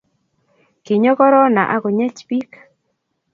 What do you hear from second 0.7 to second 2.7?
kinyo korona akunyech biik